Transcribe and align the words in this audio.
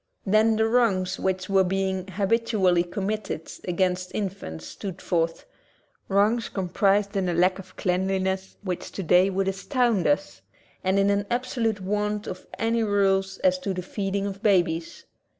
Then 0.25 0.55
the 0.55 0.67
wrongs 0.67 1.19
which 1.19 1.47
were 1.47 1.63
being 1.63 2.07
habit 2.07 2.45
ually 2.47 2.91
committed 2.91 3.51
against 3.67 4.15
infants 4.15 4.65
stood 4.65 4.99
forth, 4.99 5.45
wrongs 6.07 6.49
comprised 6.49 7.15
in 7.15 7.29
a 7.29 7.35
lack 7.35 7.59
of 7.59 7.75
cleanliness 7.77 8.57
which 8.63 8.91
today 8.91 9.29
would 9.29 9.47
astound 9.47 10.07
us 10.07 10.41
and 10.83 10.97
in 10.97 11.11
an 11.11 11.27
ab 11.29 11.43
solute 11.43 11.81
want 11.81 12.25
of 12.25 12.47
any 12.57 12.81
rules 12.81 13.37
as 13.43 13.59
to 13.59 13.75
the 13.75 13.83
feeding 13.83 14.25
of 14.25 14.41
babies. 14.41 15.05